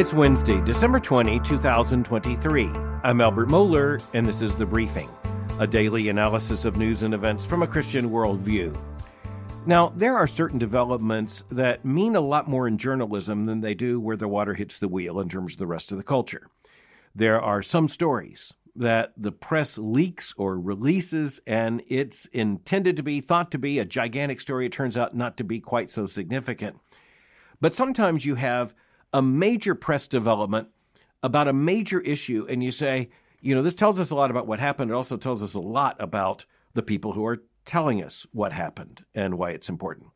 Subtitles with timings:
[0.00, 2.70] It's Wednesday, December 20, 2023.
[3.04, 5.10] I'm Albert Mohler, and this is The Briefing,
[5.58, 8.80] a daily analysis of news and events from a Christian worldview.
[9.66, 14.00] Now, there are certain developments that mean a lot more in journalism than they do
[14.00, 16.48] where the water hits the wheel in terms of the rest of the culture.
[17.14, 23.20] There are some stories that the press leaks or releases, and it's intended to be,
[23.20, 24.64] thought to be a gigantic story.
[24.64, 26.78] It turns out not to be quite so significant.
[27.60, 28.72] But sometimes you have
[29.12, 30.68] a major press development
[31.22, 33.10] about a major issue, and you say,
[33.40, 34.90] you know, this tells us a lot about what happened.
[34.90, 39.04] It also tells us a lot about the people who are telling us what happened
[39.14, 40.08] and why it's important.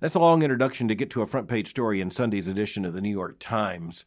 [0.00, 2.92] That's a long introduction to get to a front page story in Sunday's edition of
[2.92, 4.04] the New York Times.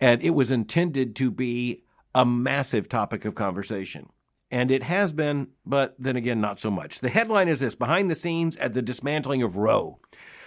[0.00, 1.82] And it was intended to be
[2.14, 4.08] a massive topic of conversation.
[4.50, 7.00] And it has been, but then again, not so much.
[7.00, 9.98] The headline is this Behind the Scenes at the Dismantling of Roe.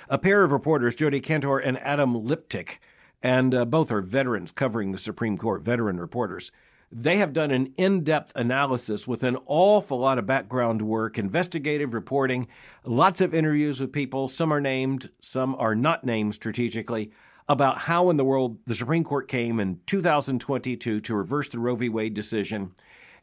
[0.09, 2.79] A pair of reporters, Jodi Kantor and Adam Liptak,
[3.21, 6.51] and uh, both are veterans covering the Supreme Court, veteran reporters.
[6.91, 11.93] They have done an in depth analysis with an awful lot of background work, investigative
[11.93, 12.47] reporting,
[12.85, 14.27] lots of interviews with people.
[14.29, 17.11] Some are named, some are not named strategically,
[17.49, 21.75] about how in the world the Supreme Court came in 2022 to reverse the Roe
[21.75, 21.89] v.
[21.89, 22.71] Wade decision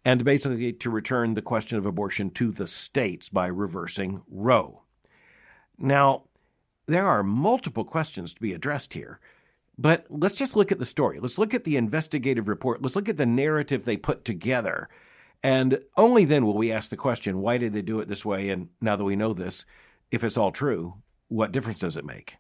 [0.05, 4.83] and basically to return the question of abortion to the states by reversing Roe.
[5.79, 6.25] Now,
[6.87, 9.21] there are multiple questions to be addressed here.
[9.77, 11.19] But let's just look at the story.
[11.19, 12.83] Let's look at the investigative report.
[12.83, 14.89] Let's look at the narrative they put together.
[15.43, 18.51] And only then will we ask the question why did they do it this way?
[18.51, 19.65] And now that we know this,
[20.11, 20.95] if it's all true,
[21.29, 22.37] what difference does it make?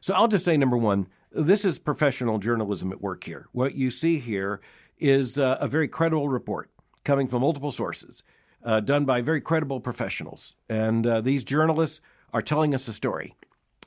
[0.00, 3.48] So I'll just say number one, this is professional journalism at work here.
[3.52, 4.60] What you see here
[4.98, 6.70] is uh, a very credible report
[7.04, 8.22] coming from multiple sources,
[8.64, 10.54] uh, done by very credible professionals.
[10.68, 12.00] And uh, these journalists
[12.32, 13.34] are telling us a story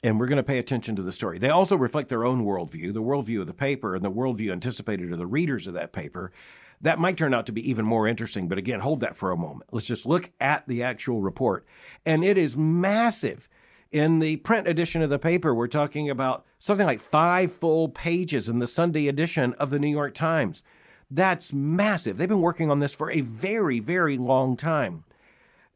[0.04, 1.40] and we're going to pay attention to the story.
[1.40, 5.12] They also reflect their own worldview, the worldview of the paper, and the worldview anticipated
[5.12, 6.32] of the readers of that paper.
[6.80, 9.38] That might turn out to be even more interesting, but again, hold that for a
[9.38, 9.70] moment.
[9.72, 11.66] Let's just look at the actual report.
[12.06, 13.50] And it is massive.
[13.92, 18.50] In the print edition of the paper, we're talking about something like five full pages
[18.50, 20.62] in the Sunday edition of the New York Times.
[21.10, 22.18] That's massive.
[22.18, 25.06] They've been working on this for a very, very long time.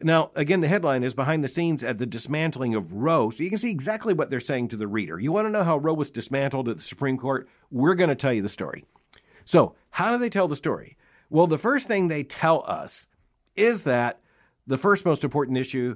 [0.04, 3.30] Now, again, the headline is Behind the Scenes at the Dismantling of Roe.
[3.30, 5.20] So you can see exactly what they're saying to the reader.
[5.20, 7.48] You want to know how Roe was dismantled at the Supreme Court?
[7.70, 8.86] We're going to tell you the story.
[9.46, 10.98] So, how do they tell the story?
[11.30, 13.08] Well, the first thing they tell us
[13.56, 14.22] is that
[14.68, 15.96] the first most important issue,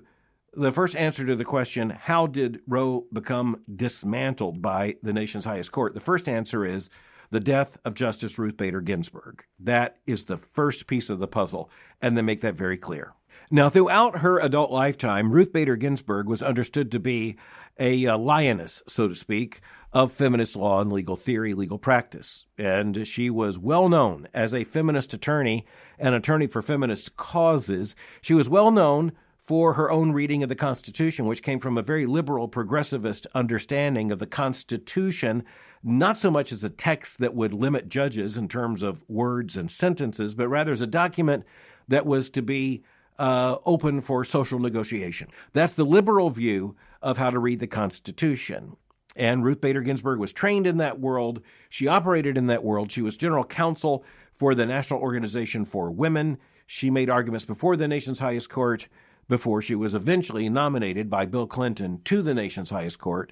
[0.53, 5.71] the first answer to the question, how did Roe become dismantled by the nation's highest
[5.71, 5.93] court?
[5.93, 6.89] The first answer is
[7.29, 9.43] the death of Justice Ruth Bader Ginsburg.
[9.59, 11.69] That is the first piece of the puzzle,
[12.01, 13.13] and they make that very clear.
[13.51, 17.37] Now, throughout her adult lifetime, Ruth Bader Ginsburg was understood to be
[17.79, 19.61] a uh, lioness, so to speak,
[19.93, 22.45] of feminist law and legal theory, legal practice.
[22.57, 25.65] And she was well known as a feminist attorney,
[25.99, 27.95] an attorney for feminist causes.
[28.21, 29.13] She was well known
[29.45, 34.11] for her own reading of the Constitution, which came from a very liberal progressivist understanding
[34.11, 35.43] of the Constitution,
[35.83, 39.69] not so much as a text that would limit judges in terms of words and
[39.69, 41.45] sentences, but rather as a document
[41.87, 42.83] that was to be
[43.19, 45.29] uh, open for social negotiation.
[45.53, 48.77] That's the liberal view of how to read the Constitution.
[49.15, 51.41] And Ruth Bader Ginsburg was trained in that world.
[51.69, 52.91] She operated in that world.
[52.91, 56.39] She was general counsel for the National Organization for Women.
[56.65, 58.89] She made arguments before the nation's highest court
[59.27, 63.31] before she was eventually nominated by Bill Clinton to the nation's highest court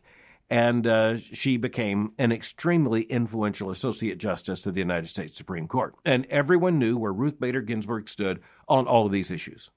[0.50, 5.96] and uh, she became an extremely influential Associate Justice of the United States Supreme Court.
[6.06, 9.72] And everyone knew where Ruth Bader Ginsburg stood on all of these issues.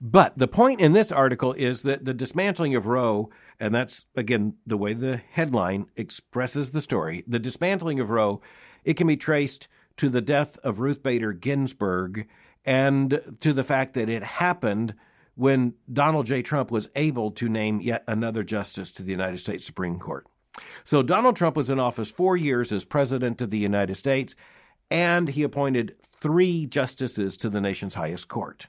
[0.00, 3.30] But the point in this article is that the dismantling of Roe,
[3.60, 8.40] and that's again the way the headline expresses the story, the dismantling of Roe,
[8.84, 9.68] it can be traced
[9.98, 12.26] to the death of Ruth Bader Ginsburg
[12.64, 14.94] and to the fact that it happened
[15.34, 16.42] when Donald J.
[16.42, 20.26] Trump was able to name yet another justice to the United States Supreme Court.
[20.84, 24.34] So Donald Trump was in office four years as president of the United States,
[24.90, 28.66] and he appointed three justices to the nation's highest court.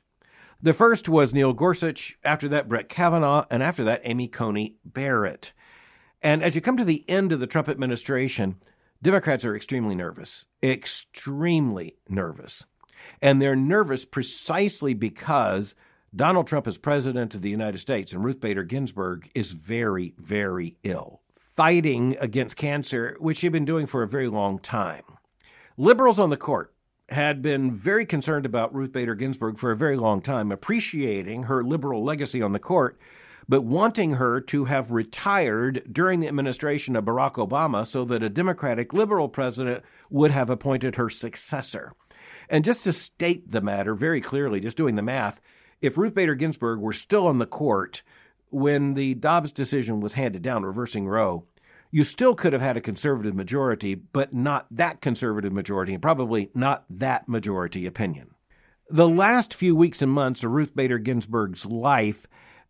[0.62, 5.52] The first was Neil Gorsuch, after that, Brett Kavanaugh, and after that, Amy Coney Barrett.
[6.22, 8.56] And as you come to the end of the Trump administration,
[9.02, 12.64] Democrats are extremely nervous, extremely nervous.
[13.22, 15.76] And they're nervous precisely because
[16.16, 20.78] Donald Trump is president of the United States, and Ruth Bader Ginsburg is very, very
[20.84, 25.02] ill, fighting against cancer, which she'd been doing for a very long time.
[25.76, 26.72] Liberals on the court
[27.10, 31.64] had been very concerned about Ruth Bader Ginsburg for a very long time, appreciating her
[31.64, 33.00] liberal legacy on the court,
[33.50, 38.30] but wanting her to have retired during the administration of Barack Obama so that a
[38.30, 41.94] Democratic liberal president would have appointed her successor.
[42.50, 45.42] And just to state the matter very clearly, just doing the math,
[45.84, 48.04] if Ruth Bader Ginsburg were still on the court
[48.50, 51.46] when the Dobbs decision was handed down, reversing Roe,
[51.92, 56.50] you still could have had a conservative majority, but not that conservative majority, and probably
[56.56, 58.34] not that majority opinion.
[58.90, 62.28] The last few weeks and months of Ruth Bader Ginsburg's life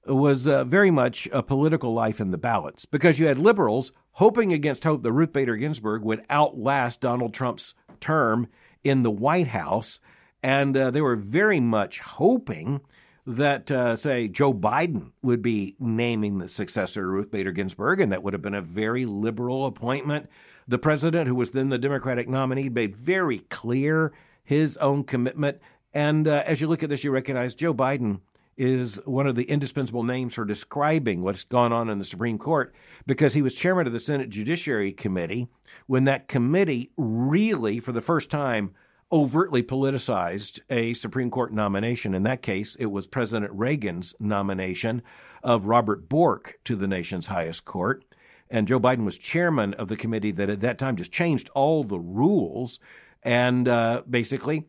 [0.08, 4.52] was uh, very much a political life in the balance because you had liberals hoping
[4.52, 8.48] against hope that Ruth Bader Ginsburg would outlast Donald Trump's term
[8.84, 10.00] in the White House.
[10.42, 12.82] And uh, they were very much hoping
[13.26, 18.12] that, uh, say, Joe Biden would be naming the successor to Ruth Bader Ginsburg, and
[18.12, 20.30] that would have been a very liberal appointment.
[20.68, 24.12] The president, who was then the Democratic nominee, made very clear
[24.44, 25.60] his own commitment.
[25.94, 28.20] And uh, as you look at this, you recognize Joe Biden
[28.58, 32.74] is one of the indispensable names for describing what's gone on in the Supreme Court
[33.06, 35.48] because he was chairman of the Senate Judiciary Committee
[35.88, 38.74] when that committee really, for the first time,
[39.14, 42.16] overtly politicized a Supreme Court nomination.
[42.16, 45.04] In that case, it was President Reagan's nomination
[45.44, 48.04] of Robert Bork to the nation's highest court.
[48.50, 51.84] And Joe Biden was chairman of the committee that at that time just changed all
[51.84, 52.80] the rules.
[53.22, 54.66] And uh, basically,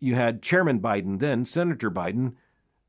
[0.00, 2.32] you had Chairman Biden, then Senator Biden,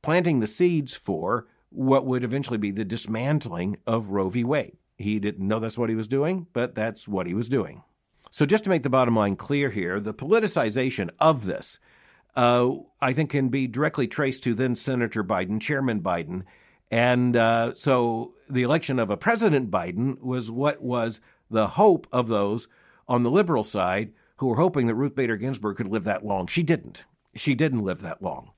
[0.01, 4.45] planting the seeds for what would eventually be the dismantling of Roe v.
[4.45, 4.77] Wade.
[4.97, 7.83] He didn't know that's what he was doing, but that's what he was doing.
[8.35, 11.77] So, just to make the bottom line clear here, the politicization of this,
[12.35, 16.41] uh, I think, can be directly traced to then Senator Biden, Chairman Biden.
[16.89, 21.21] And uh, so the election of a President Biden was what was
[21.51, 22.67] the hope of those
[23.07, 26.47] on the liberal side who were hoping that Ruth Bader Ginsburg could live that long.
[26.47, 27.05] She didn't.
[27.35, 28.49] She didn't live that long.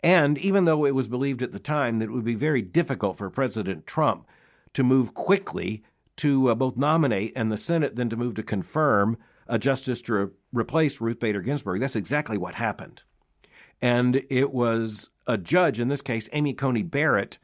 [0.00, 3.18] And even though it was believed at the time that it would be very difficult
[3.18, 4.28] for President Trump
[4.74, 5.82] to move quickly
[6.18, 9.16] to uh, both nominate and the Senate then to move to confirm
[9.46, 11.80] a justice to re- replace Ruth Bader Ginsburg.
[11.80, 13.02] That's exactly what happened.
[13.80, 17.38] And it was a judge, in this case, Amy Coney Barrett,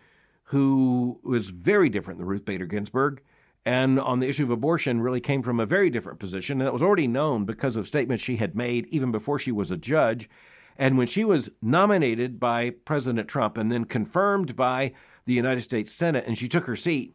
[0.45, 3.23] who was very different than Ruth Bader Ginsburg.
[3.65, 6.61] And on the issue of abortion, really came from a very different position.
[6.61, 9.71] And that was already known because of statements she had made even before she was
[9.71, 10.29] a judge.
[10.77, 14.93] And when she was nominated by President Trump and then confirmed by
[15.25, 17.15] the United States Senate and she took her seat,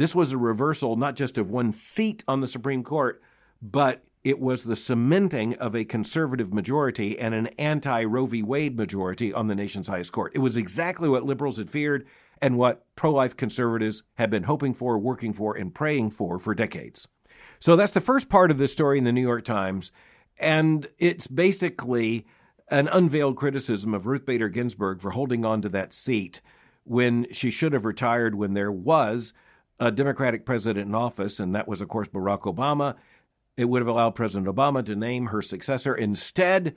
[0.00, 3.20] this was a reversal not just of one seat on the Supreme Court,
[3.60, 8.42] but it was the cementing of a conservative majority and an anti Roe v.
[8.42, 10.32] Wade majority on the nation's highest court.
[10.34, 12.06] It was exactly what liberals had feared
[12.40, 16.54] and what pro life conservatives had been hoping for, working for, and praying for for
[16.54, 17.06] decades.
[17.58, 19.92] So that's the first part of this story in the New York Times.
[20.38, 22.26] And it's basically
[22.70, 26.40] an unveiled criticism of Ruth Bader Ginsburg for holding on to that seat
[26.84, 29.34] when she should have retired when there was
[29.80, 32.94] a Democratic president in office, and that was, of course, Barack Obama.
[33.56, 35.94] It would have allowed President Obama to name her successor.
[35.94, 36.76] Instead,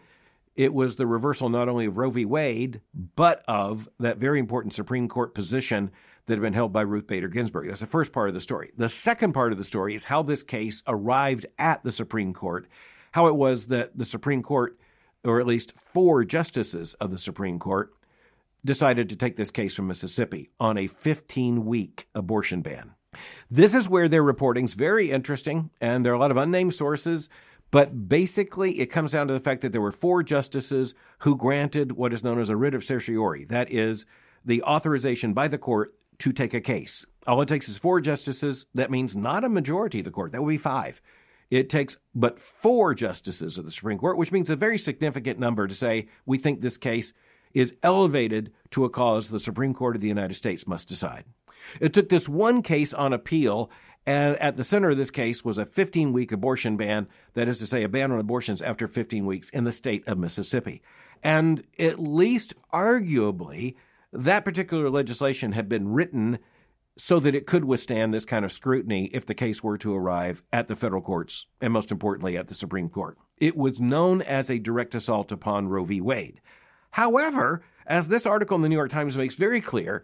[0.56, 2.26] it was the reversal not only of Roe v.
[2.26, 5.92] Wade, but of that very important Supreme Court position
[6.26, 7.68] that had been held by Ruth Bader Ginsburg.
[7.68, 8.72] That's the first part of the story.
[8.78, 12.68] The second part of the story is how this case arrived at the Supreme Court,
[13.12, 14.78] how it was that the Supreme Court,
[15.26, 17.94] or at least four justices of the Supreme Court,
[18.66, 22.96] decided to take this case from Mississippi on a 15 week abortion ban.
[23.50, 27.30] This is where their reporting's very interesting, and there are a lot of unnamed sources.
[27.72, 31.94] But basically, it comes down to the fact that there were four justices who granted
[31.94, 33.46] what is known as a writ of certiorari.
[33.46, 34.06] That is
[34.46, 37.06] the authorization by the court to take a case.
[37.26, 38.68] All it takes is four justices.
[38.76, 40.34] That means not a majority of the court.
[40.34, 41.02] That would be five.
[41.50, 45.68] It takes but four justices of the Supreme Court, which means a very significant number
[45.68, 47.14] to say, we think this case
[47.54, 51.26] is elevated to a cause the Supreme Court of the United States must decide.
[51.80, 53.70] It took this one case on appeal,
[54.06, 57.60] and at the center of this case was a 15 week abortion ban, that is
[57.60, 60.82] to say, a ban on abortions after 15 weeks in the state of Mississippi.
[61.24, 63.76] And at least arguably,
[64.12, 66.40] that particular legislation had been written
[66.98, 70.44] so that it could withstand this kind of scrutiny if the case were to arrive
[70.52, 73.18] at the federal courts, and most importantly, at the Supreme Court.
[73.40, 76.02] It was known as a direct assault upon Roe v.
[76.02, 76.40] Wade.
[76.94, 80.04] However, as this article in the New York Times makes very clear,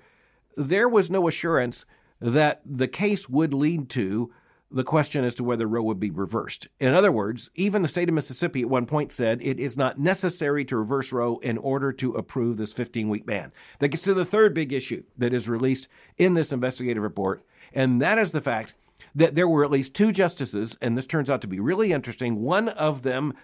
[0.58, 1.86] there was no assurance
[2.20, 4.32] that the case would lead to
[4.72, 6.68] the question as to whether Roe would be reversed.
[6.80, 10.00] In other words, even the state of Mississippi at one point said it is not
[10.00, 13.52] necessary to reverse Roe in order to approve this 15 week ban.
[13.80, 18.02] That gets to the third big issue that is released in this investigative report, and
[18.02, 18.74] that is the fact
[19.14, 22.42] that there were at least two justices, and this turns out to be really interesting.
[22.42, 23.36] One of them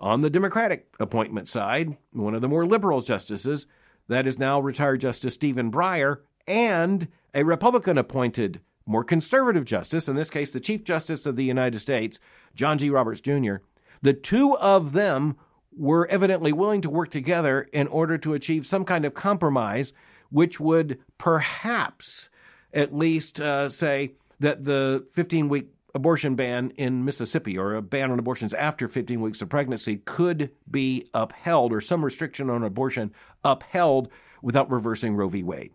[0.00, 3.66] on the Democratic appointment side, one of the more liberal justices,
[4.08, 10.16] that is now retired Justice Stephen Breyer, and a Republican appointed more conservative justice, in
[10.16, 12.18] this case, the Chief Justice of the United States,
[12.54, 12.90] John G.
[12.90, 13.56] Roberts Jr.,
[14.02, 15.36] the two of them
[15.76, 19.92] were evidently willing to work together in order to achieve some kind of compromise,
[20.30, 22.28] which would perhaps
[22.72, 28.10] at least uh, say that the 15 week abortion ban in Mississippi or a ban
[28.10, 33.12] on abortions after 15 weeks of pregnancy could be upheld or some restriction on abortion
[33.44, 34.08] upheld
[34.42, 35.42] without reversing Roe v.
[35.42, 35.72] Wade.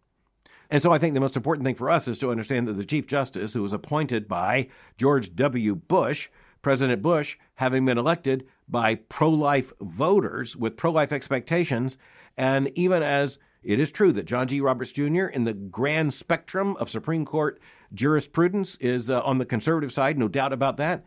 [0.69, 2.85] And so I think the most important thing for us is to understand that the
[2.85, 5.75] Chief Justice, who was appointed by George W.
[5.75, 6.29] Bush,
[6.61, 11.97] President Bush, having been elected by pro life voters with pro life expectations,
[12.37, 14.61] and even as it is true that John G.
[14.61, 17.59] Roberts Jr., in the grand spectrum of Supreme Court
[17.93, 21.03] jurisprudence, is uh, on the conservative side, no doubt about that.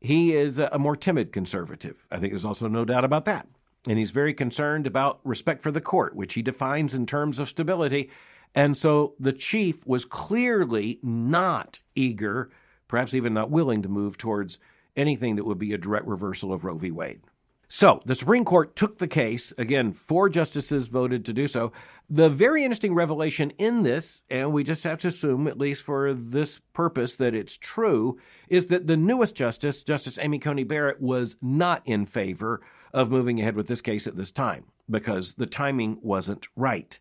[0.00, 2.06] He is a more timid conservative.
[2.10, 3.48] I think there's also no doubt about that.
[3.88, 7.48] And he's very concerned about respect for the court, which he defines in terms of
[7.48, 8.10] stability.
[8.54, 12.50] And so the chief was clearly not eager,
[12.86, 14.58] perhaps even not willing to move towards
[14.96, 16.90] anything that would be a direct reversal of Roe v.
[16.90, 17.20] Wade.
[17.70, 19.52] So the Supreme Court took the case.
[19.58, 21.70] Again, four justices voted to do so.
[22.08, 26.14] The very interesting revelation in this, and we just have to assume, at least for
[26.14, 31.36] this purpose, that it's true, is that the newest justice, Justice Amy Coney Barrett, was
[31.42, 32.62] not in favor
[32.94, 36.98] of moving ahead with this case at this time because the timing wasn't right.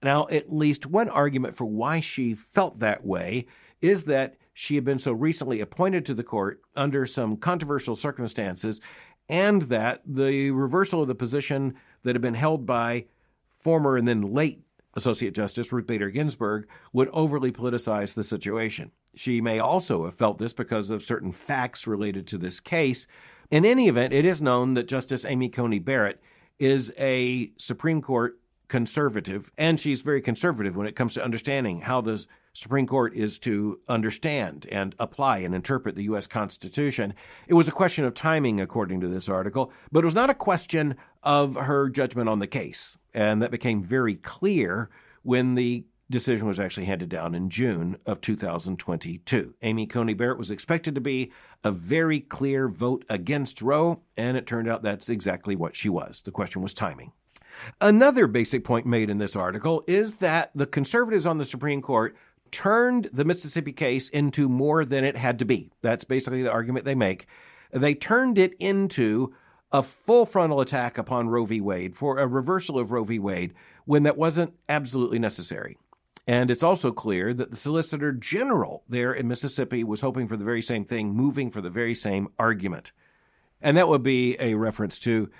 [0.00, 3.46] Now, at least one argument for why she felt that way
[3.80, 8.80] is that she had been so recently appointed to the court under some controversial circumstances,
[9.32, 13.06] and that the reversal of the position that had been held by
[13.48, 14.60] former and then late
[14.92, 18.90] Associate Justice Ruth Bader Ginsburg would overly politicize the situation.
[19.14, 23.06] She may also have felt this because of certain facts related to this case.
[23.50, 26.20] In any event, it is known that Justice Amy Coney Barrett
[26.58, 32.02] is a Supreme Court conservative, and she's very conservative when it comes to understanding how
[32.02, 36.26] the Supreme Court is to understand and apply and interpret the U.S.
[36.26, 37.14] Constitution.
[37.48, 40.34] It was a question of timing, according to this article, but it was not a
[40.34, 42.98] question of her judgment on the case.
[43.14, 44.90] And that became very clear
[45.22, 49.54] when the decision was actually handed down in June of 2022.
[49.62, 51.32] Amy Coney Barrett was expected to be
[51.64, 56.20] a very clear vote against Roe, and it turned out that's exactly what she was.
[56.22, 57.12] The question was timing.
[57.80, 62.16] Another basic point made in this article is that the conservatives on the Supreme Court
[62.52, 65.72] turned the Mississippi case into more than it had to be.
[65.80, 67.26] That's basically the argument they make.
[67.72, 69.34] They turned it into
[69.72, 71.60] a full frontal attack upon Roe v.
[71.60, 73.18] Wade for a reversal of Roe v.
[73.18, 73.54] Wade
[73.86, 75.78] when that wasn't absolutely necessary.
[76.26, 80.44] And it's also clear that the Solicitor General there in Mississippi was hoping for the
[80.44, 82.92] very same thing, moving for the very same argument.
[83.60, 85.30] And that would be a reference to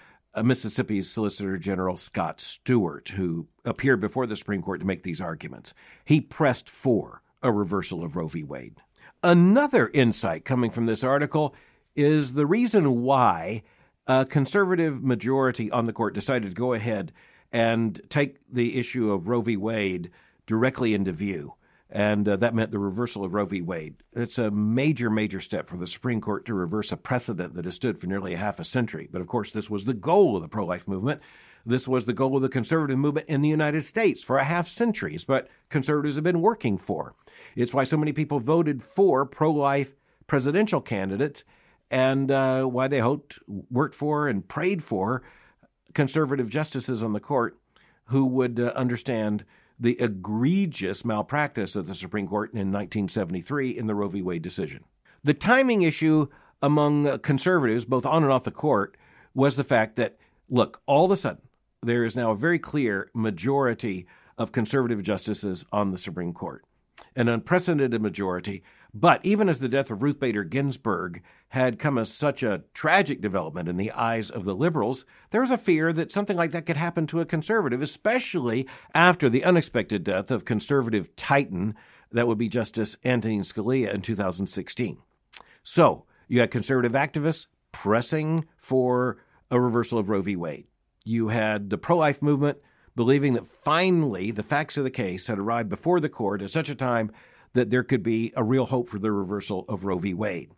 [0.40, 5.74] Mississippi's Solicitor General Scott Stewart, who appeared before the Supreme Court to make these arguments.
[6.04, 8.42] He pressed for a reversal of Roe v.
[8.42, 8.76] Wade.
[9.22, 11.54] Another insight coming from this article
[11.94, 13.62] is the reason why
[14.06, 17.12] a conservative majority on the court decided to go ahead
[17.52, 19.56] and take the issue of Roe v.
[19.56, 20.10] Wade
[20.46, 21.54] directly into view
[21.92, 23.61] and uh, that meant the reversal of Roe v.
[23.61, 23.96] Wade.
[24.14, 27.75] It's a major, major step for the Supreme Court to reverse a precedent that has
[27.75, 29.08] stood for nearly a half a century.
[29.12, 31.20] But of course, this was the goal of the pro life movement.
[31.66, 34.68] This was the goal of the conservative movement in the United States for a half
[34.68, 35.14] century.
[35.14, 37.14] It's what conservatives have been working for.
[37.54, 39.92] It's why so many people voted for pro life
[40.26, 41.44] presidential candidates
[41.90, 45.22] and uh, why they hoped, worked for, and prayed for
[45.92, 47.58] conservative justices on the court
[48.06, 49.44] who would uh, understand
[49.82, 54.22] the egregious malpractice of the Supreme Court in 1973 in the Roe v.
[54.22, 54.84] Wade decision.
[55.24, 56.28] The timing issue
[56.62, 58.96] among conservatives, both on and off the court,
[59.34, 60.16] was the fact that,
[60.48, 61.42] look, all of a sudden,
[61.82, 64.06] there is now a very clear majority
[64.38, 66.64] of conservative justices on the Supreme Court,
[67.16, 68.62] an unprecedented majority
[68.94, 73.20] but even as the death of Ruth Bader Ginsburg had come as such a tragic
[73.20, 76.66] development in the eyes of the liberals, there was a fear that something like that
[76.66, 81.75] could happen to a conservative, especially after the unexpected death of conservative titan
[82.11, 84.99] that would be Justice Antonin Scalia in 2016.
[85.62, 89.18] So you had conservative activists pressing for
[89.50, 90.37] a reversal of Roe v.
[90.37, 90.66] Wade.
[91.04, 92.58] You had the pro life movement
[92.94, 96.68] believing that finally the facts of the case had arrived before the court at such
[96.68, 97.11] a time
[97.54, 100.14] that there could be a real hope for the reversal of Roe v.
[100.14, 100.50] Wade.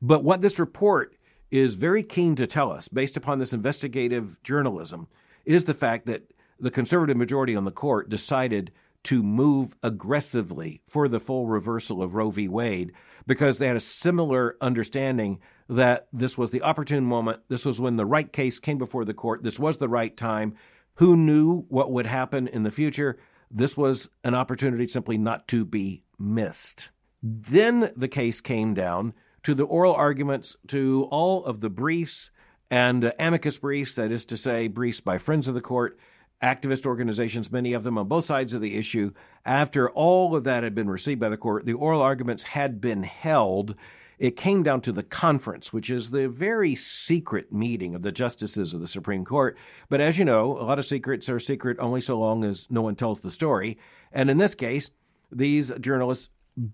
[0.00, 1.16] But what this report
[1.50, 5.08] is very keen to tell us, based upon this investigative journalism,
[5.44, 8.72] is the fact that the conservative majority on the court decided
[9.04, 12.48] to move aggressively for the full reversal of Roe v.
[12.48, 12.92] Wade
[13.26, 15.38] because they had a similar understanding
[15.68, 17.40] that this was the opportune moment.
[17.48, 19.42] This was when the right case came before the court.
[19.42, 20.54] This was the right time.
[20.94, 23.16] Who knew what would happen in the future?
[23.50, 26.90] This was an opportunity simply not to be missed.
[27.22, 32.30] Then the case came down to the oral arguments to all of the briefs
[32.70, 35.98] and uh, amicus briefs, that is to say, briefs by friends of the court,
[36.42, 39.12] activist organizations, many of them on both sides of the issue.
[39.44, 43.04] After all of that had been received by the court, the oral arguments had been
[43.04, 43.76] held.
[44.18, 48.72] It came down to the conference, which is the very secret meeting of the justices
[48.72, 49.56] of the Supreme Court.
[49.88, 52.80] But as you know, a lot of secrets are secret only so long as no
[52.80, 53.76] one tells the story.
[54.10, 54.90] And in this case,
[55.30, 56.30] these journalists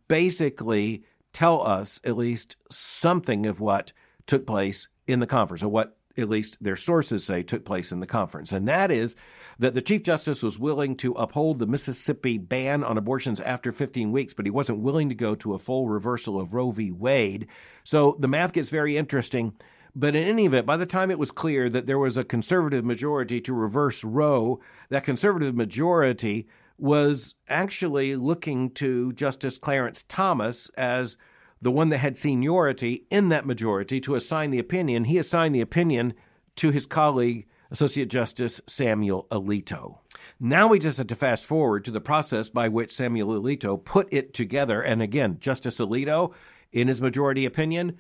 [0.07, 3.93] basically tell us at least something of what
[4.27, 8.01] took place in the conference, or what at least their sources say took place in
[8.01, 8.53] the conference.
[8.53, 9.17] And that is
[9.59, 14.13] that the Chief Justice was willing to uphold the Mississippi ban on abortions after 15
[14.13, 16.91] weeks, but he wasn't willing to go to a full reversal of Roe v.
[16.91, 17.47] Wade.
[17.85, 19.55] So the math gets very interesting.
[19.95, 22.85] But in any event, by the time it was clear that there was a conservative
[22.85, 26.47] majority to reverse Roe, that conservative majority
[26.79, 31.17] was actually looking to Justice Clarence Thomas as
[31.63, 35.05] the one that had seniority in that majority to assign the opinion.
[35.05, 36.13] He assigned the opinion
[36.57, 39.99] to his colleague, Associate Justice Samuel Alito.
[40.39, 44.13] Now we just have to fast forward to the process by which Samuel Alito put
[44.13, 44.83] it together.
[44.83, 46.35] And again, Justice Alito,
[46.73, 47.97] in his majority opinion,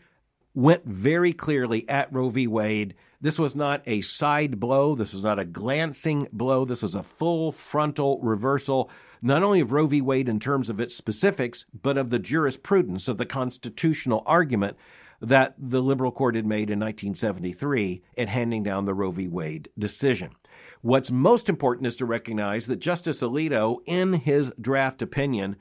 [0.54, 2.47] went very clearly at Roe v.
[2.47, 2.95] Wade.
[3.23, 4.97] This was not a side blow.
[4.97, 6.64] This was not a glancing blow.
[6.64, 8.91] This was a full frontal reversal,
[9.23, 10.00] not only of Roe v.
[10.00, 14.76] Wade in terms of its specifics, but of the jurisprudence of the constitutional argument
[15.21, 19.29] that the liberal court had made in 1973 in handing down the Roe v.
[19.29, 20.33] Wade decision.
[20.81, 25.55] What's most important is to recognize that Justice Alito, in his draft opinion,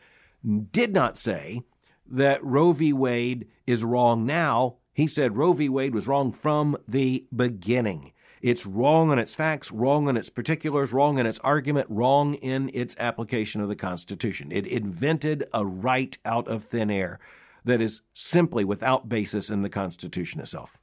[0.71, 1.61] did not say
[2.09, 2.91] that Roe v.
[2.91, 5.69] Wade is wrong now he said Roe v.
[5.69, 8.13] Wade was wrong from the beginning.
[8.41, 12.71] It's wrong on its facts, wrong on its particulars, wrong in its argument, wrong in
[12.73, 14.51] its application of the Constitution.
[14.51, 17.19] It invented a right out of thin air
[17.63, 20.79] that is simply without basis in the Constitution itself.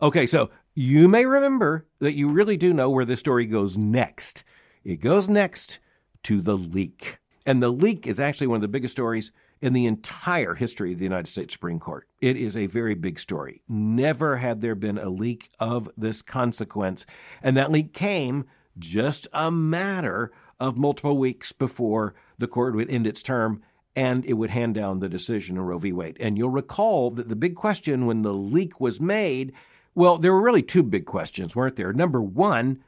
[0.00, 4.44] Okay, so you may remember that you really do know where this story goes next.
[4.84, 5.80] It goes next
[6.24, 7.18] to the leak.
[7.44, 10.98] And the leak is actually one of the biggest stories in the entire history of
[10.98, 12.06] the United States Supreme Court.
[12.20, 13.62] It is a very big story.
[13.68, 17.06] Never had there been a leak of this consequence.
[17.42, 18.44] And that leak came
[18.78, 23.62] just a matter of multiple weeks before the court would end its term
[23.94, 25.92] and it would hand down the decision in Roe v.
[25.92, 26.16] Wade.
[26.18, 29.52] And you'll recall that the big question when the leak was made
[29.94, 31.92] well, there were really two big questions, weren't there?
[31.92, 32.82] Number one,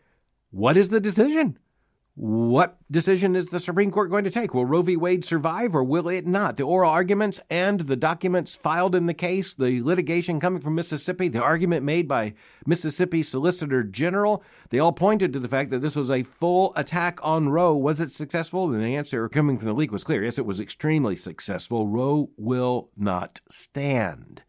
[0.50, 1.58] what is the decision?
[2.16, 4.54] What decision is the Supreme Court going to take?
[4.54, 4.96] Will Roe v.
[4.96, 6.56] Wade survive or will it not?
[6.56, 11.26] The oral arguments and the documents filed in the case, the litigation coming from Mississippi,
[11.26, 12.34] the argument made by
[12.66, 17.18] Mississippi Solicitor General, they all pointed to the fact that this was a full attack
[17.24, 17.74] on Roe.
[17.74, 18.72] Was it successful?
[18.72, 20.22] And the answer coming from the leak was clear.
[20.22, 21.88] Yes, it was extremely successful.
[21.88, 24.42] Roe will not stand.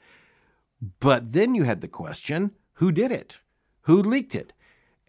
[0.99, 3.39] But then you had the question who did it?
[3.83, 4.53] Who leaked it?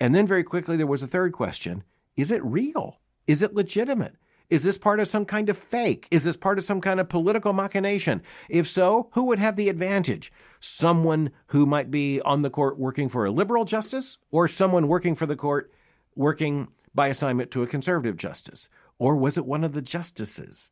[0.01, 1.85] And then very quickly there was a third question
[2.17, 3.01] is it real?
[3.27, 4.17] Is it legitimate?
[4.49, 6.07] Is this part of some kind of fake?
[6.11, 8.23] Is this part of some kind of political machination?
[8.49, 10.33] If so, who would have the advantage?
[10.61, 15.17] Someone who might be on the court working for a liberal justice, or someone working
[15.17, 15.73] for the court
[16.15, 18.69] working by assignment to a conservative justice?
[18.99, 20.71] Or was it one of the justices?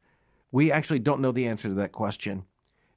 [0.53, 2.45] We actually don't know the answer to that question.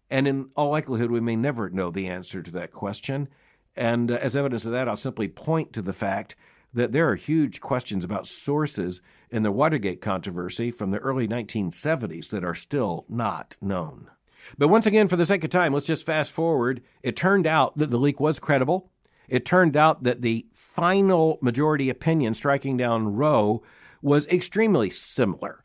[0.09, 3.27] And in all likelihood, we may never know the answer to that question.
[3.75, 6.35] And uh, as evidence of that, I'll simply point to the fact
[6.73, 12.29] that there are huge questions about sources in the Watergate controversy from the early 1970s
[12.29, 14.09] that are still not known.
[14.57, 16.81] But once again, for the sake of time, let's just fast forward.
[17.03, 18.91] It turned out that the leak was credible.
[19.27, 23.61] It turned out that the final majority opinion striking down Roe
[24.01, 25.63] was extremely similar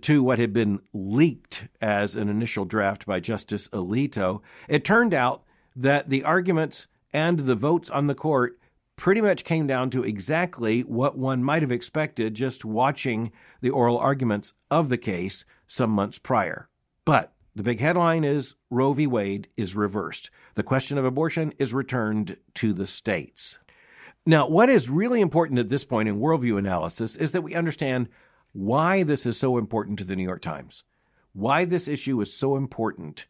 [0.00, 4.40] to what had been leaked as an initial draft by Justice Alito.
[4.68, 5.44] It turned out
[5.76, 8.58] that the arguments and the votes on the court
[8.96, 13.30] pretty much came down to exactly what one might have expected just watching
[13.60, 16.68] the oral arguments of the case some months prior.
[17.04, 19.06] But the big headline is Roe v.
[19.06, 20.30] Wade is reversed.
[20.54, 23.58] The question of abortion is returned to the states.
[24.24, 28.08] Now, what is really important at this point in worldview analysis is that we understand
[28.52, 30.84] why this is so important to the New York Times,
[31.32, 33.26] why this issue is so important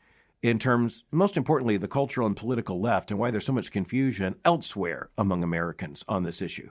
[0.46, 4.36] in terms, most importantly, the cultural and political left and why there's so much confusion
[4.44, 6.70] elsewhere among Americans on this issue.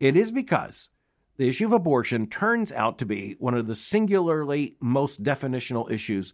[0.00, 0.90] It is because
[1.36, 6.32] the issue of abortion turns out to be one of the singularly most definitional issues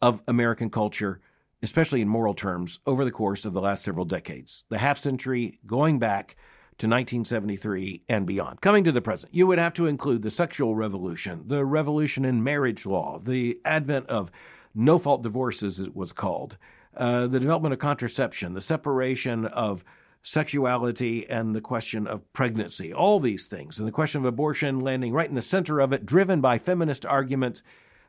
[0.00, 1.20] of American culture,
[1.62, 4.64] especially in moral terms, over the course of the last several decades.
[4.68, 6.36] The half century going back
[6.78, 8.60] to 1973 and beyond.
[8.60, 12.44] Coming to the present, you would have to include the sexual revolution, the revolution in
[12.44, 14.30] marriage law, the advent of
[14.76, 16.58] no fault divorce, as it was called,
[16.96, 19.84] uh, the development of contraception, the separation of
[20.22, 25.12] sexuality and the question of pregnancy, all these things, and the question of abortion landing
[25.12, 27.62] right in the center of it, driven by feminist arguments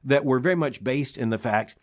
[0.04, 1.76] that were very much based in the fact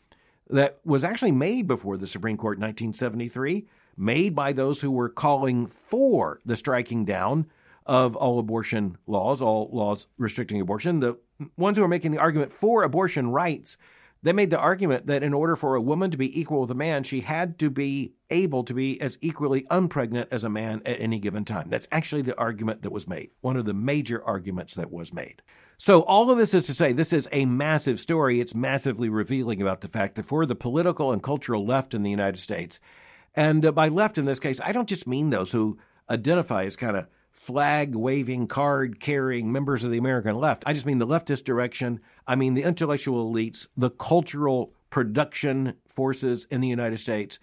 [0.50, 3.66] that was actually made before the Supreme Court in 1973
[3.96, 7.46] made by those who were calling for the striking down
[7.86, 11.00] of all abortion laws, all laws restricting abortion.
[11.00, 11.18] The
[11.56, 13.76] ones who were making the argument for abortion rights,
[14.24, 16.74] they made the argument that in order for a woman to be equal with a
[16.74, 20.98] man, she had to be able to be as equally unpregnant as a man at
[20.98, 21.68] any given time.
[21.68, 25.42] That's actually the argument that was made, one of the major arguments that was made.
[25.76, 28.40] So, all of this is to say, this is a massive story.
[28.40, 32.10] It's massively revealing about the fact that for the political and cultural left in the
[32.10, 32.80] United States,
[33.34, 35.76] and uh, by left in this case, I don't just mean those who
[36.08, 40.62] identify as kind of flag waving, card carrying members of the American left.
[40.64, 42.00] I just mean the leftist direction.
[42.26, 47.40] I mean the intellectual elites, the cultural production forces in the United States,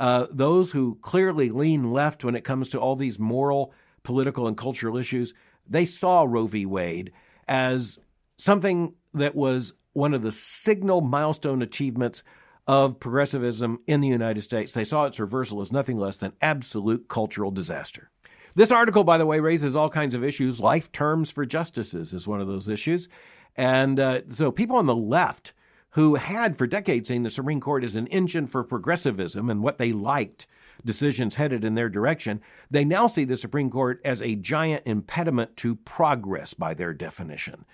[0.00, 4.56] uh, those who clearly lean left when it comes to all these moral, political, and
[4.56, 5.34] cultural issues.
[5.68, 6.64] They saw Roe v.
[6.64, 7.12] Wade
[7.46, 7.98] as
[8.38, 12.22] something that was one of the signal milestone achievements
[12.66, 14.72] of progressivism in the United States.
[14.72, 18.10] They saw its reversal as nothing less than absolute cultural disaster.
[18.54, 20.60] This article, by the way, raises all kinds of issues.
[20.60, 23.08] Life terms for justices is one of those issues.
[23.56, 25.52] And uh, so people on the left
[25.90, 29.78] who had for decades seen the Supreme Court as an engine for progressivism and what
[29.78, 30.46] they liked
[30.84, 32.40] decisions headed in their direction,
[32.70, 37.64] they now see the Supreme Court as a giant impediment to progress by their definition.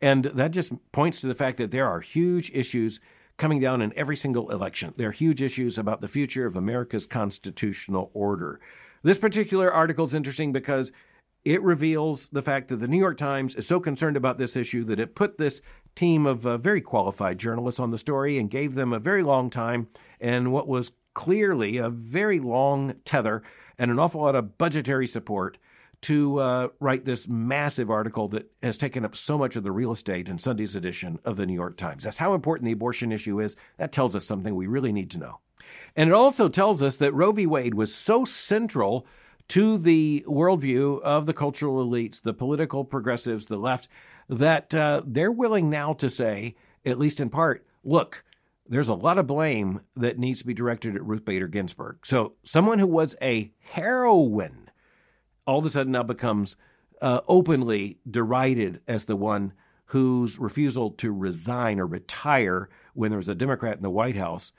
[0.00, 3.00] And that just points to the fact that there are huge issues
[3.36, 4.92] coming down in every single election.
[4.96, 8.60] There are huge issues about the future of America's constitutional order.
[9.02, 10.92] This particular article is interesting because
[11.44, 14.84] it reveals the fact that the New York Times is so concerned about this issue
[14.84, 15.60] that it put this
[15.96, 19.50] team of uh, very qualified journalists on the story and gave them a very long
[19.50, 19.88] time
[20.20, 23.42] and what was clearly a very long tether
[23.76, 25.58] and an awful lot of budgetary support
[26.02, 29.92] to uh, write this massive article that has taken up so much of the real
[29.92, 32.04] estate in Sunday's edition of the New York Times.
[32.04, 33.56] That's how important the abortion issue is.
[33.78, 35.40] That tells us something we really need to know.
[35.96, 37.46] And it also tells us that Roe v.
[37.46, 39.06] Wade was so central
[39.48, 43.88] to the worldview of the cultural elites, the political progressives, the left,
[44.28, 46.54] that uh, they're willing now to say,
[46.84, 48.24] at least in part, look,
[48.66, 51.98] there's a lot of blame that needs to be directed at Ruth Bader Ginsburg.
[52.06, 54.70] So, someone who was a heroine
[55.46, 56.56] all of a sudden now becomes
[57.00, 59.52] uh, openly derided as the one
[59.86, 64.52] whose refusal to resign or retire when there was a Democrat in the White House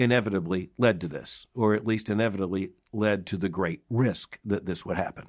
[0.00, 4.84] inevitably led to this, or at least inevitably led to the great risk that this
[4.84, 5.26] would happen.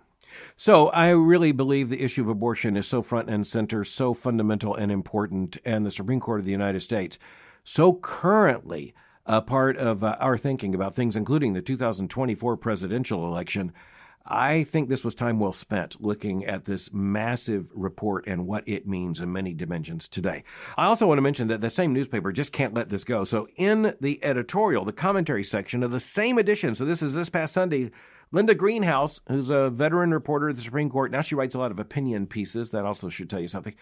[0.56, 4.74] So I really believe the issue of abortion is so front and center, so fundamental
[4.74, 7.20] and important, and the Supreme Court of the United States
[7.64, 8.94] so currently
[9.26, 13.72] a part of uh, our thinking about things, including the 2024 presidential election.
[14.26, 18.88] I think this was time well spent looking at this massive report and what it
[18.88, 20.44] means in many dimensions today.
[20.78, 23.24] I also want to mention that the same newspaper just can't let this go.
[23.24, 27.30] So, in the editorial, the commentary section of the same edition, so this is this
[27.30, 27.92] past Sunday,
[28.32, 31.72] Linda Greenhouse, who's a veteran reporter at the Supreme Court, now she writes a lot
[31.72, 32.70] of opinion pieces.
[32.70, 33.76] That also should tell you something.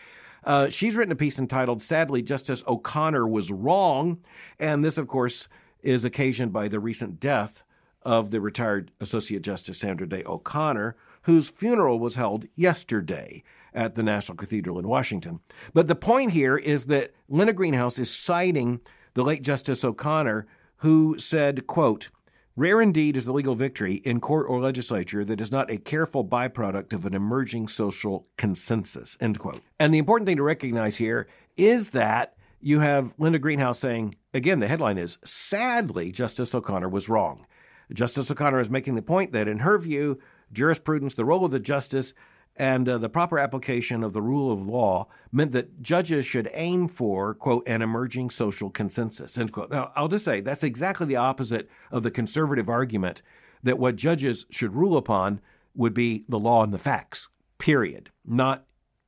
[0.44, 4.20] Uh, she's written a piece entitled Sadly, Justice O'Connor Was Wrong.
[4.58, 5.48] And this, of course,
[5.84, 7.64] is occasioned by the recent death
[8.04, 14.04] of the retired Associate Justice Sandra Day O'Connor, whose funeral was held yesterday at the
[14.04, 15.40] National Cathedral in Washington.
[15.74, 18.82] But the point here is that Linda Greenhouse is citing
[19.14, 22.10] the late Justice O'Connor, who said, quote,
[22.56, 26.26] Rare indeed is the legal victory in court or legislature that is not a careful
[26.26, 29.16] byproduct of an emerging social consensus.
[29.22, 29.62] End quote.
[29.80, 34.60] And the important thing to recognize here is that you have Linda Greenhouse saying, again,
[34.60, 37.46] the headline is Sadly, Justice O'Connor was wrong.
[37.94, 40.20] Justice O'Connor is making the point that, in her view,
[40.52, 42.14] jurisprudence, the role of the justice,
[42.56, 46.88] and uh, the proper application of the rule of law meant that judges should aim
[46.88, 49.72] for, quote, an emerging social consensus, end quote.
[49.72, 53.22] Now, I'll just say that's exactly the opposite of the conservative argument
[53.64, 55.40] that what judges should rule upon
[55.76, 58.66] would be the law and the facts, period, not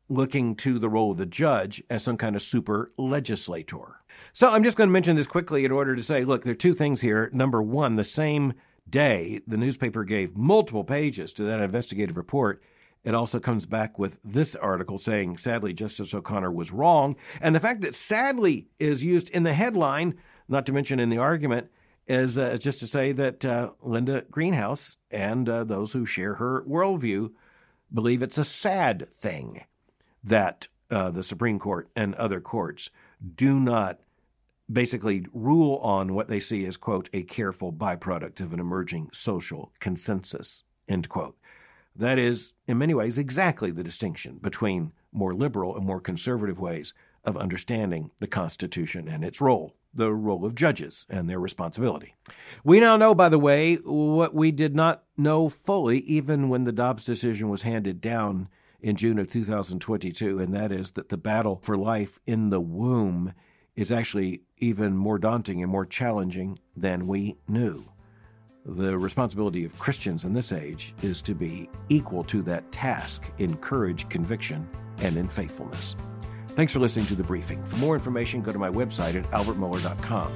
[0.07, 4.01] looking to the role of the judge as some kind of super legislator.
[4.33, 6.55] So I'm just going to mention this quickly in order to say, look, there are
[6.55, 7.29] two things here.
[7.33, 8.53] Number one, the same
[8.91, 12.61] day, the newspaper gave multiple pages to that investigative report.
[13.03, 17.15] It also comes back with this article saying, sadly, Justice O'Connor was wrong.
[17.39, 21.17] And the fact that sadly is used in the headline, not to mention in the
[21.17, 21.69] argument,
[22.07, 26.63] is uh, just to say that uh, Linda Greenhouse and uh, those who share her
[26.67, 27.31] worldview
[27.93, 29.65] believe it's a sad thing
[30.23, 32.89] that uh, the Supreme Court and other courts
[33.35, 33.99] do not
[34.71, 39.71] basically rule on what they see as, quote, a careful byproduct of an emerging social
[39.79, 41.37] consensus, end quote.
[41.95, 46.93] That is, in many ways, exactly the distinction between more liberal and more conservative ways
[47.23, 52.15] of understanding the Constitution and its role, the role of judges and their responsibility.
[52.63, 56.71] We now know, by the way, what we did not know fully even when the
[56.71, 58.47] Dobbs decision was handed down
[58.81, 63.33] in June of 2022, and that is that the battle for life in the womb
[63.75, 67.85] is actually even more daunting and more challenging than we knew.
[68.65, 73.57] The responsibility of Christians in this age is to be equal to that task in
[73.57, 75.95] courage, conviction, and in faithfulness.
[76.49, 77.63] Thanks for listening to the briefing.
[77.65, 80.31] For more information, go to my website at albertmohler.com.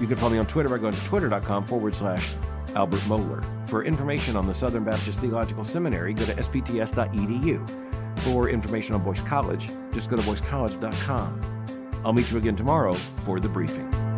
[0.00, 2.34] You can follow me on Twitter by going to twitter.com forward slash
[2.74, 3.44] Albert Mohler.
[3.68, 8.20] For information on the Southern Baptist Theological Seminary, go to sbts.edu.
[8.20, 11.59] For information on Boyce College, just go to boycecollege.com.
[12.04, 14.09] I'll meet you again tomorrow for the briefing.